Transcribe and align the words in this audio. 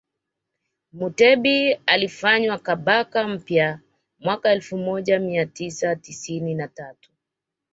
Mutebi 0.93 1.73
alifanywa 1.85 2.57
Kabaka 2.59 3.27
mpya 3.27 3.79
mwaka 4.19 4.51
elfu 4.51 4.77
moja 4.77 5.19
mia 5.19 5.45
tisa 5.45 5.95
tisini 5.95 6.55
na 6.55 6.67
tatu 6.67 7.11